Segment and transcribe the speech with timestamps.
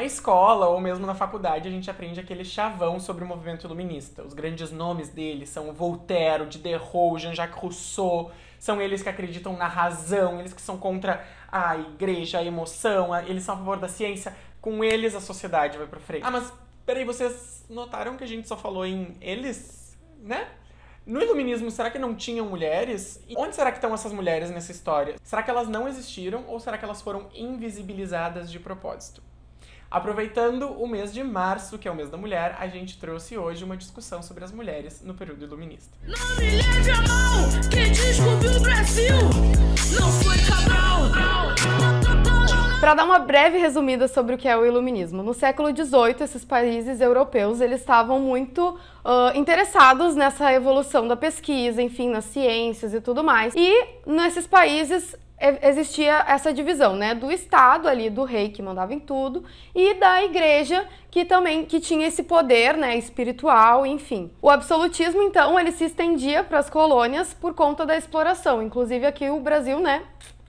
[0.00, 4.22] Na escola ou mesmo na faculdade a gente aprende aquele chavão sobre o movimento iluminista.
[4.22, 8.32] Os grandes nomes deles são Voltaire, Diderot, Jean-Jacques Rousseau.
[8.58, 13.42] São eles que acreditam na razão, eles que são contra a igreja, a emoção, eles
[13.42, 14.34] são a favor da ciência.
[14.58, 16.24] Com eles a sociedade vai pra frente.
[16.24, 16.50] Ah, mas
[16.86, 20.48] peraí, vocês notaram que a gente só falou em eles, né?
[21.04, 23.22] No iluminismo, será que não tinham mulheres?
[23.28, 25.16] E onde será que estão essas mulheres nessa história?
[25.22, 29.28] Será que elas não existiram ou será que elas foram invisibilizadas de propósito?
[29.90, 33.64] Aproveitando o mês de março, que é o mês da mulher, a gente trouxe hoje
[33.64, 35.90] uma discussão sobre as mulheres no período iluminista.
[36.06, 39.16] Não me leve a mal, quem descobriu o Brasil
[39.98, 41.10] não foi Cabral.
[42.78, 46.44] Para dar uma breve resumida sobre o que é o iluminismo, no século XVIII esses
[46.44, 53.00] países europeus eles estavam muito uh, interessados nessa evolução da pesquisa, enfim, nas ciências e
[53.00, 53.54] tudo mais.
[53.56, 55.16] E nesses países
[55.62, 59.44] existia essa divisão, né, do Estado ali, do rei que mandava em tudo,
[59.74, 64.30] e da igreja que também que tinha esse poder, né, espiritual, enfim.
[64.40, 69.30] O absolutismo, então, ele se estendia para as colônias por conta da exploração, inclusive aqui
[69.30, 70.02] o Brasil, né,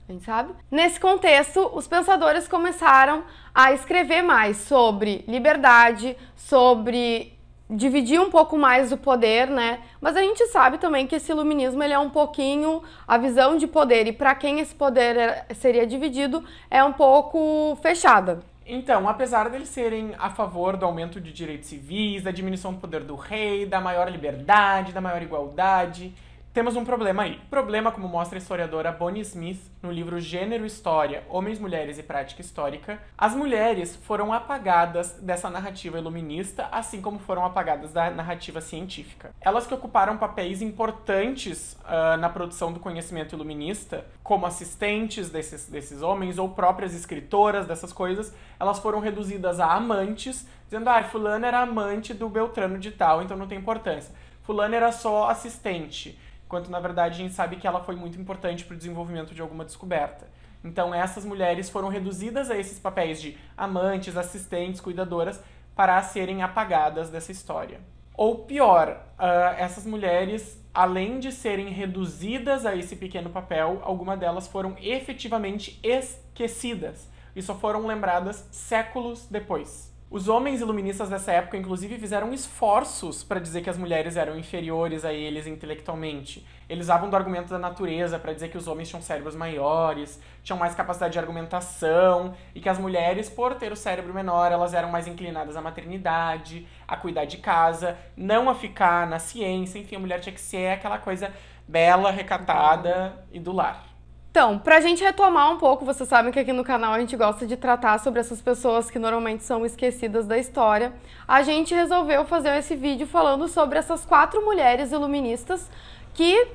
[0.08, 0.52] a gente sabe.
[0.70, 7.38] Nesse contexto, os pensadores começaram a escrever mais sobre liberdade, sobre
[7.72, 9.80] dividir um pouco mais o poder, né?
[10.00, 13.66] Mas a gente sabe também que esse iluminismo ele é um pouquinho a visão de
[13.66, 18.40] poder e para quem esse poder é, seria dividido é um pouco fechada.
[18.64, 23.02] Então, apesar deles serem a favor do aumento de direitos civis, da diminuição do poder
[23.02, 26.14] do rei, da maior liberdade, da maior igualdade,
[26.52, 27.40] temos um problema aí.
[27.48, 32.42] Problema, como mostra a historiadora Bonnie Smith no livro Gênero História, Homens, Mulheres e Prática
[32.42, 39.34] Histórica, as mulheres foram apagadas dessa narrativa iluminista, assim como foram apagadas da narrativa científica.
[39.40, 46.02] Elas que ocuparam papéis importantes uh, na produção do conhecimento iluminista, como assistentes desses, desses
[46.02, 51.60] homens ou próprias escritoras dessas coisas, elas foram reduzidas a amantes, dizendo, ah, fulano era
[51.60, 54.14] amante do Beltrano de tal, então não tem importância.
[54.42, 56.18] Fulano era só assistente
[56.52, 59.40] quanto na verdade a gente sabe que ela foi muito importante para o desenvolvimento de
[59.40, 60.28] alguma descoberta.
[60.62, 65.42] Então essas mulheres foram reduzidas a esses papéis de amantes, assistentes, cuidadoras
[65.74, 67.80] para serem apagadas dessa história.
[68.14, 74.46] Ou pior, uh, essas mulheres, além de serem reduzidas a esse pequeno papel, algumas delas
[74.46, 79.90] foram efetivamente esquecidas e só foram lembradas séculos depois.
[80.12, 85.06] Os homens iluministas dessa época, inclusive, fizeram esforços para dizer que as mulheres eram inferiores
[85.06, 86.46] a eles intelectualmente.
[86.68, 90.58] Eles usavam do argumento da natureza para dizer que os homens tinham cérebros maiores, tinham
[90.58, 94.90] mais capacidade de argumentação e que as mulheres, por ter o cérebro menor, elas eram
[94.90, 99.78] mais inclinadas à maternidade, a cuidar de casa, não a ficar na ciência.
[99.78, 101.32] Enfim, a mulher tinha que ser aquela coisa
[101.66, 103.91] bela, recatada e do lar.
[104.32, 107.46] Então, pra gente retomar um pouco, vocês sabem que aqui no canal a gente gosta
[107.46, 110.94] de tratar sobre essas pessoas que normalmente são esquecidas da história.
[111.28, 115.70] A gente resolveu fazer esse vídeo falando sobre essas quatro mulheres iluministas
[116.14, 116.48] que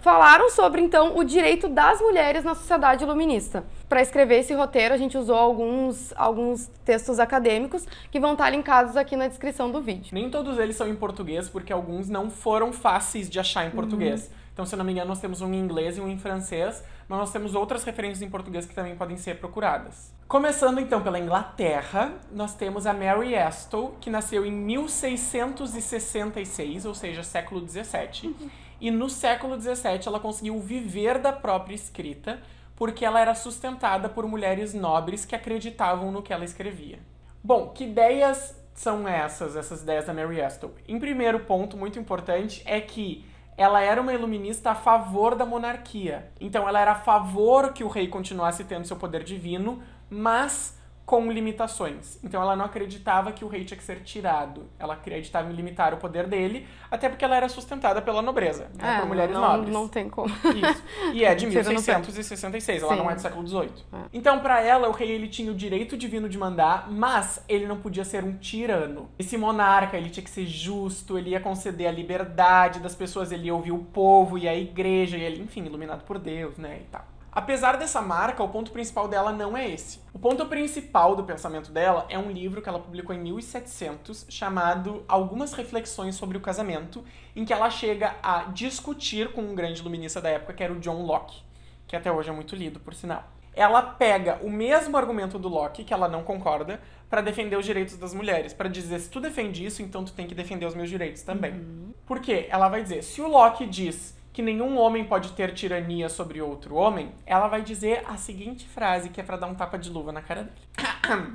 [0.00, 3.62] falaram sobre então o direito das mulheres na sociedade iluminista.
[3.90, 8.96] Para escrever esse roteiro, a gente usou alguns, alguns textos acadêmicos que vão estar linkados
[8.96, 10.14] aqui na descrição do vídeo.
[10.14, 14.28] Nem todos eles são em português, porque alguns não foram fáceis de achar em português.
[14.28, 14.37] Uhum.
[14.58, 16.82] Então, se eu não me engano, nós temos um em inglês e um em francês,
[17.08, 20.12] mas nós temos outras referências em português que também podem ser procuradas.
[20.26, 27.22] Começando então pela Inglaterra, nós temos a Mary Astle, que nasceu em 1666, ou seja,
[27.22, 28.26] século 17.
[28.26, 28.50] Uhum.
[28.80, 32.42] E no século 17 ela conseguiu viver da própria escrita,
[32.74, 36.98] porque ela era sustentada por mulheres nobres que acreditavam no que ela escrevia.
[37.44, 40.74] Bom, que ideias são essas, essas ideias da Mary Astle?
[40.88, 43.24] Em primeiro ponto, muito importante, é que
[43.58, 46.30] ela era uma iluminista a favor da monarquia.
[46.40, 50.77] Então ela era a favor que o rei continuasse tendo seu poder divino, mas
[51.08, 52.18] com limitações.
[52.22, 54.68] Então ela não acreditava que o rei tinha que ser tirado.
[54.78, 58.96] Ela acreditava em limitar o poder dele, até porque ela era sustentada pela nobreza, né,
[58.96, 59.72] é, por mulheres não, nobres.
[59.72, 60.28] Não tem como.
[60.28, 60.84] Isso.
[61.14, 62.98] E é de 1666, ela Sim.
[62.98, 63.70] não é do século XVIII.
[63.90, 63.96] É.
[64.12, 67.78] Então, para ela, o rei ele tinha o direito divino de mandar, mas ele não
[67.78, 69.08] podia ser um tirano.
[69.18, 73.46] Esse monarca, ele tinha que ser justo, ele ia conceder a liberdade das pessoas, ele
[73.46, 76.84] ia ouvir o povo e a igreja, e ele, enfim, iluminado por Deus, né, e
[76.90, 77.17] tal.
[77.38, 80.00] Apesar dessa marca, o ponto principal dela não é esse.
[80.12, 85.04] O ponto principal do pensamento dela é um livro que ela publicou em 1700 chamado
[85.06, 87.04] Algumas Reflexões sobre o Casamento,
[87.36, 90.80] em que ela chega a discutir com um grande iluminista da época, que era o
[90.80, 91.40] John Locke,
[91.86, 93.22] que até hoje é muito lido, por sinal.
[93.54, 97.96] Ela pega o mesmo argumento do Locke, que ela não concorda, para defender os direitos
[97.96, 100.90] das mulheres, para dizer se tu defende isso, então tu tem que defender os meus
[100.90, 101.52] direitos também.
[101.52, 101.94] Uhum.
[102.04, 102.48] Por quê?
[102.50, 106.76] Ela vai dizer, se o Locke diz que nenhum homem pode ter tirania sobre outro
[106.76, 110.12] homem, ela vai dizer a seguinte frase que é para dar um tapa de luva
[110.12, 110.56] na cara dele.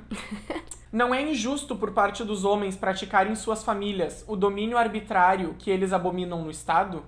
[0.90, 5.70] Não é injusto por parte dos homens praticarem em suas famílias o domínio arbitrário que
[5.70, 7.04] eles abominam no Estado?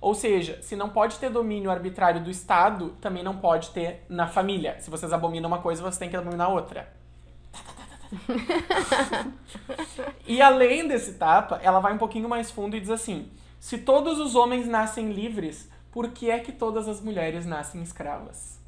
[0.00, 4.28] Ou seja, se não pode ter domínio arbitrário do Estado, também não pode ter na
[4.28, 4.76] família.
[4.78, 6.92] Se vocês abominam uma coisa, você tem que abominar outra.
[10.28, 13.28] e além desse tapa, ela vai um pouquinho mais fundo e diz assim:
[13.60, 18.58] se todos os homens nascem livres, por que é que todas as mulheres nascem escravas?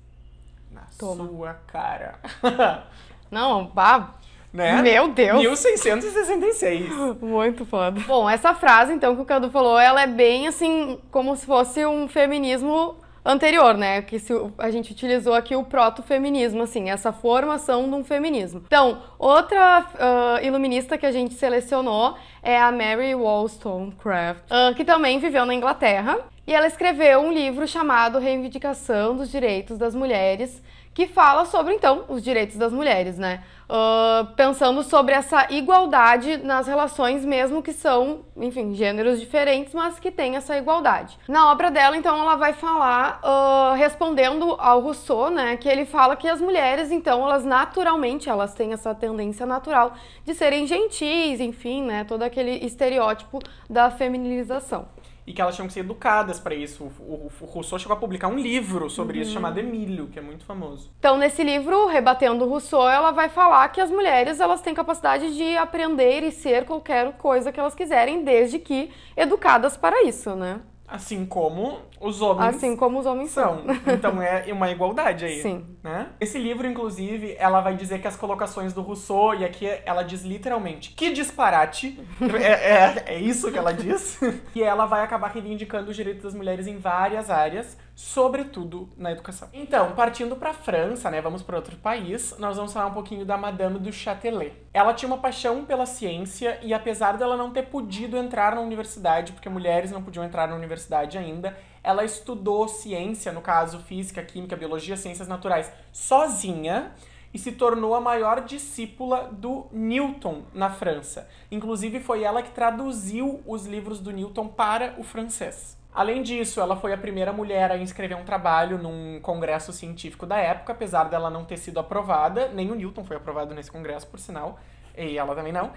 [0.70, 1.26] Na Toma.
[1.26, 2.20] sua cara.
[3.30, 4.14] Não, pá,
[4.52, 4.82] né?
[4.82, 5.40] Meu Deus.
[5.40, 6.90] 1666.
[7.22, 7.98] muito foda.
[8.06, 11.84] Bom, essa frase, então, que o Cadu falou, ela é bem, assim, como se fosse
[11.86, 14.02] um feminismo anterior, né?
[14.02, 18.62] Que se, a gente utilizou aqui o proto-feminismo, assim, essa formação de um feminismo.
[18.66, 25.18] Então, outra ah, iluminista que a gente selecionou é a Mary Wollstonecraft, ah, que também
[25.18, 26.18] viveu na Inglaterra.
[26.44, 30.60] E ela escreveu um livro chamado Reivindicação dos Direitos das Mulheres,
[30.94, 33.42] que fala sobre, então, os direitos das mulheres, né?
[33.74, 40.10] Ah, pensando sobre essa igualdade nas relações, mesmo que são, enfim, gêneros diferentes, mas que
[40.10, 41.18] tem essa igualdade.
[41.26, 46.16] Na obra dela, então, ela vai falar, ah, respondendo ao Rousseau, né, que ele fala
[46.16, 49.94] que as mulheres, então, elas naturalmente, elas têm essa tendência natural
[50.24, 53.38] de serem gentis, enfim, né, todo aquele estereótipo
[53.70, 54.86] da feminilização.
[55.26, 56.82] E que elas tinham que ser educadas pra isso.
[56.82, 59.22] O, o, o Rousseau chegou a publicar um livro sobre Uhum.
[59.22, 60.90] isso chamado Emílio, que é muito famoso.
[60.98, 65.56] Então, nesse livro, Rebatendo Rousseau, ela vai falar que as mulheres elas têm capacidade de
[65.56, 70.60] aprender e ser qualquer coisa que elas quiserem, desde que educadas para isso, né?
[70.92, 73.64] Assim como os homens Assim como os homens são.
[73.64, 73.76] são.
[73.94, 75.40] Então é uma igualdade aí.
[75.40, 75.64] Sim.
[75.82, 76.08] Né?
[76.20, 80.22] Esse livro, inclusive, ela vai dizer que as colocações do Rousseau, e aqui ela diz
[80.22, 81.98] literalmente, que disparate.
[82.40, 84.20] é, é, é isso que ela diz.
[84.54, 89.48] e ela vai acabar reivindicando os direitos das mulheres em várias áreas, sobretudo na educação.
[89.52, 91.20] Então, partindo pra França, né?
[91.20, 94.52] Vamos para outro país, nós vamos falar um pouquinho da Madame du Châtelet.
[94.74, 99.32] Ela tinha uma paixão pela ciência e apesar dela não ter podido entrar na universidade,
[99.32, 104.56] porque mulheres não podiam entrar na universidade ainda, ela estudou ciência, no caso física, química,
[104.56, 106.92] biologia, ciências naturais, sozinha
[107.32, 111.28] e se tornou a maior discípula do Newton na França.
[111.52, 115.80] Inclusive foi ela que traduziu os livros do Newton para o francês.
[115.94, 120.38] Além disso, ela foi a primeira mulher a escrever um trabalho num congresso científico da
[120.38, 124.18] época, apesar dela não ter sido aprovada, nem o Newton foi aprovado nesse congresso, por
[124.18, 124.58] sinal,
[124.96, 125.70] e ela também não.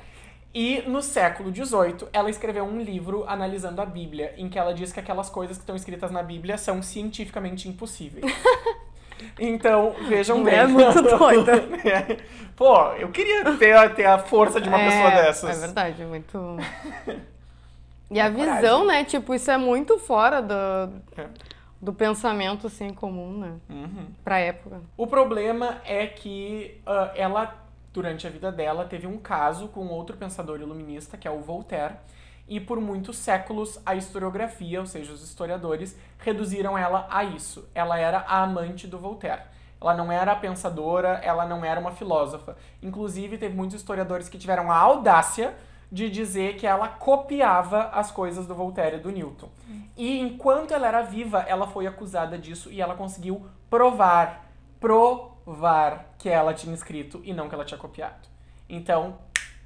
[0.54, 4.94] E no século XVIII, ela escreveu um livro analisando a Bíblia, em que ela diz
[4.94, 8.26] que aquelas coisas que estão escritas na Bíblia são cientificamente impossíveis.
[9.40, 10.56] Então, vejam bem.
[10.56, 11.54] É muito doida.
[11.88, 12.18] É.
[12.54, 15.58] Pô, eu queria ter, a- ter a força de uma é, pessoa dessas.
[15.58, 16.38] É verdade, é muito.
[18.10, 18.56] E a Coragem.
[18.62, 19.04] visão, né?
[19.04, 20.54] Tipo, isso é muito fora do,
[21.18, 21.28] É.
[21.82, 23.54] do pensamento, assim, comum, né?
[23.70, 24.08] Uhum.
[24.24, 24.82] Pra época.
[24.96, 27.56] O problema é que ah, ela,
[27.92, 31.96] durante a vida dela, teve um caso com outro pensador iluminista, que é o Voltaire,
[32.48, 37.68] e por muitos séculos a historiografia, ou seja, os historiadores, reduziram ela a isso.
[37.74, 39.42] Ela era a amante do Voltaire.
[39.82, 42.56] Ela não era a pensadora, ela não era uma filósofa.
[42.84, 45.56] Inclusive, teve muitos historiadores que tiveram a audácia
[45.92, 49.50] de dizer que ela copiava as coisas do Voltaire e do Newton.
[49.96, 54.46] E enquanto ela era viva, ela foi acusada disso e ela conseguiu provar,
[55.46, 58.28] provar que ela tinha escrito e não que ela tinha copiado.
[58.68, 59.18] Então,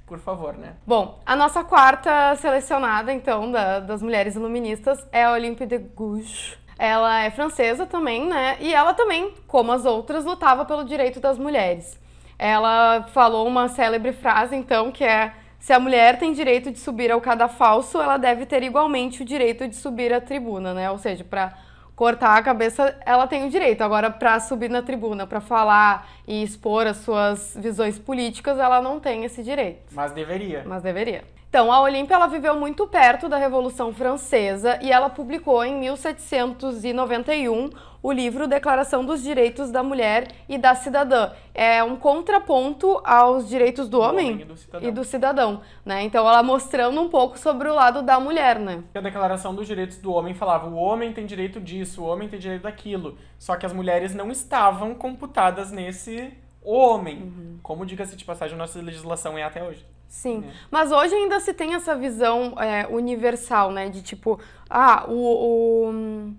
[0.06, 0.74] por favor, né?
[0.86, 6.58] Bom, a nossa quarta selecionada, então, da- das mulheres iluministas é a Olympe de Gouges.
[6.78, 8.56] Ela é francesa também, né?
[8.60, 11.98] E ela também, como as outras, lutava pelo direito das mulheres.
[12.38, 17.12] Ela falou uma célebre frase, então, que é: se a mulher tem direito de subir
[17.12, 20.90] ao cadafalso, ela deve ter igualmente o direito de subir à tribuna, né?
[20.90, 21.52] Ou seja, para
[21.94, 23.82] cortar a cabeça, ela tem o direito.
[23.82, 28.98] Agora, para subir na tribuna, para falar e expor as suas visões políticas, ela não
[28.98, 30.62] tem esse direito Mas deveria.
[30.66, 31.22] mas deveria.
[31.50, 37.70] Então, a Olímpia ela viveu muito perto da Revolução Francesa e ela publicou em 1791
[38.00, 41.32] o livro Declaração dos Direitos da Mulher e da Cidadã.
[41.52, 44.88] É um contraponto aos direitos do, homem, homem e do cidadão.
[44.88, 46.04] e do cidadão, né?
[46.04, 48.84] Então, ela mostrando um pouco sobre o lado da mulher, né?
[48.94, 52.38] A Declaração dos Direitos do Homem falava: o homem tem direito disso, o homem tem
[52.38, 53.18] direito daquilo.
[53.40, 57.22] Só que as mulheres não estavam computadas nesse homem.
[57.22, 57.58] Uhum.
[57.60, 59.84] Como diga-se de passagem, nossa legislação é até hoje.
[60.10, 63.88] Sim, mas hoje ainda se tem essa visão é, universal, né?
[63.88, 65.14] De tipo, ah, o,
[65.94, 66.32] o,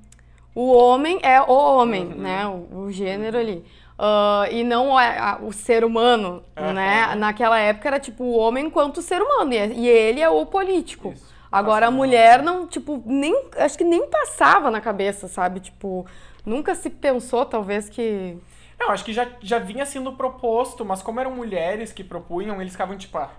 [0.53, 2.45] o homem é o homem, né?
[2.45, 3.65] O, o gênero ali.
[3.97, 6.73] Ah, e não é a- o ser humano, Aham.
[6.73, 7.15] né?
[7.15, 11.13] Naquela época era tipo o homem enquanto ser humano, e, e ele é o político.
[11.13, 11.31] Isso.
[11.49, 13.33] Agora a mulher não, tipo, nem.
[13.57, 15.59] Acho que nem passava na cabeça, sabe?
[15.61, 16.05] Tipo,
[16.45, 18.37] nunca se pensou, talvez, que.
[18.79, 22.71] Eu acho que já, já vinha sendo proposto, mas como eram mulheres que propunham, eles
[22.73, 23.29] ficavam tipo, ah,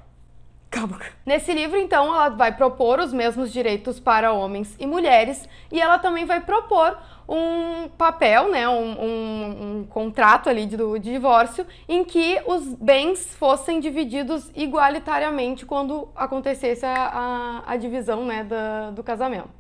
[0.73, 0.99] Calma.
[1.27, 5.99] Nesse livro, então, ela vai propor os mesmos direitos para homens e mulheres e ela
[5.99, 6.99] também vai propor
[7.29, 13.35] um papel, né, um, um, um contrato ali de, de divórcio em que os bens
[13.35, 19.51] fossem divididos igualitariamente quando acontecesse a, a, a divisão, né, da, do casamento.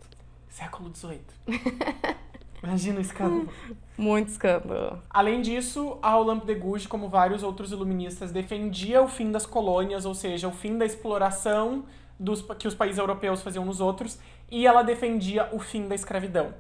[0.49, 1.21] século XVIII.
[2.63, 3.49] Imagina o escândalo.
[3.99, 4.99] Muito escândalo.
[5.11, 10.05] Além disso, a Olympe de Gouges, como vários outros iluministas, defendia o fim das colônias,
[10.05, 11.85] ou seja, o fim da exploração
[12.19, 14.19] dos, que os países europeus faziam nos outros,
[14.51, 16.55] e ela defendia o fim da escravidão.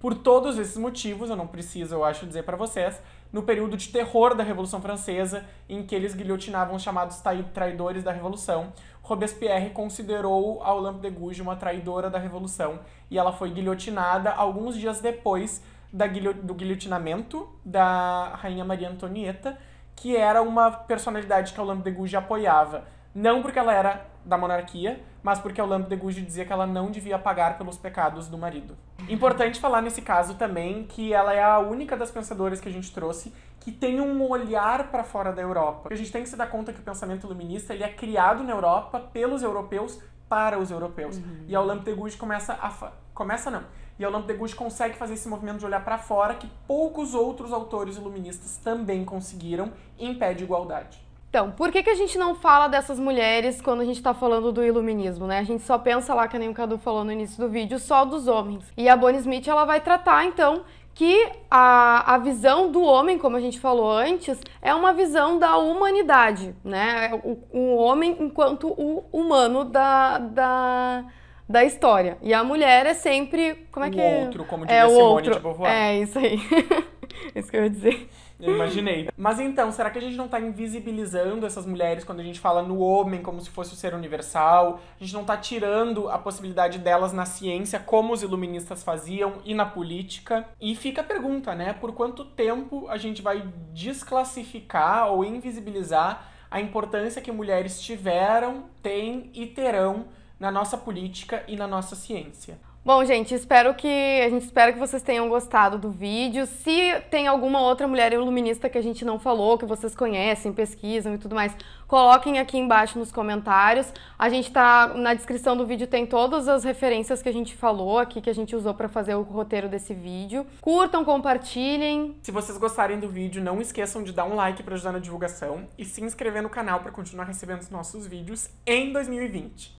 [0.00, 3.00] Por todos esses motivos, eu não preciso, eu acho, dizer para vocês,
[3.36, 7.20] no período de terror da Revolução Francesa, em que eles guilhotinavam os chamados
[7.52, 13.34] traidores da Revolução, Robespierre considerou a Olympe de Gouges uma traidora da Revolução e ela
[13.34, 15.62] foi guilhotinada alguns dias depois
[15.92, 19.58] da guilho do guilhotinamento da Rainha Maria Antonieta,
[19.94, 22.84] que era uma personalidade que a Olympe de Gouges apoiava.
[23.14, 26.68] Não porque ela era da monarquia, mas porque a Olympe de Gouges dizia que ela
[26.68, 28.76] não devia pagar pelos pecados do marido.
[29.08, 32.94] Importante falar nesse caso também que ela é a única das pensadoras que a gente
[32.94, 35.88] trouxe que tem um olhar para fora da Europa.
[35.90, 38.52] A gente tem que se dar conta que o pensamento iluminista ele é criado na
[38.52, 41.16] Europa pelos europeus para os europeus.
[41.16, 41.44] Uhum.
[41.48, 42.92] E a Olympe de Gouges começa a fa...
[43.12, 43.64] começa não.
[43.98, 47.14] E a Olympe de Gouges consegue fazer esse movimento de olhar para fora que poucos
[47.14, 51.04] outros autores iluministas também conseguiram em pé de igualdade.
[51.36, 54.50] Então, por que, que a gente não fala dessas mulheres quando a gente está falando
[54.50, 55.40] do iluminismo, né?
[55.40, 58.06] A gente só pensa lá, que nem o Cadu falou no início do vídeo, só
[58.06, 58.64] dos homens.
[58.74, 60.62] E a Bonnie Smith, ela vai tratar, então,
[60.94, 65.58] que a, a visão do homem, como a gente falou antes, é uma visão da
[65.58, 67.10] humanidade, né?
[67.22, 71.04] O, o homem enquanto o humano da, da,
[71.46, 72.16] da história.
[72.22, 73.66] E a mulher é sempre.
[73.70, 74.86] Como é o que outro, como diria é?
[74.86, 75.34] o Simone outro.
[75.34, 75.70] de Beauvoir.
[75.70, 76.40] É, isso aí.
[77.36, 78.08] isso que eu ia dizer.
[78.38, 79.08] Eu imaginei.
[79.16, 82.62] Mas então, será que a gente não tá invisibilizando essas mulheres quando a gente fala
[82.62, 84.80] no homem como se fosse o ser universal?
[85.00, 89.54] A gente não tá tirando a possibilidade delas na ciência, como os iluministas faziam, e
[89.54, 90.46] na política?
[90.60, 91.72] E fica a pergunta, né?
[91.72, 99.30] Por quanto tempo a gente vai desclassificar ou invisibilizar a importância que mulheres tiveram, têm
[99.34, 100.06] e terão
[100.38, 102.58] na nossa política e na nossa ciência?
[102.86, 103.88] Bom, gente, espero que
[104.24, 106.46] a gente espera que vocês tenham gostado do vídeo.
[106.46, 111.12] Se tem alguma outra mulher iluminista que a gente não falou, que vocês conhecem, pesquisam
[111.12, 111.52] e tudo mais,
[111.88, 113.92] coloquem aqui embaixo nos comentários.
[114.16, 117.98] A gente tá na descrição do vídeo tem todas as referências que a gente falou
[117.98, 120.46] aqui que a gente usou para fazer o roteiro desse vídeo.
[120.60, 122.16] Curtam, compartilhem.
[122.22, 125.66] Se vocês gostarem do vídeo, não esqueçam de dar um like para ajudar na divulgação
[125.76, 129.74] e se inscrever no canal para continuar recebendo os nossos vídeos em 2020.